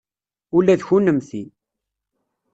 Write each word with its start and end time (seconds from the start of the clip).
Ula 0.57 0.75
d 0.79 0.81
kunemti. 0.87 1.43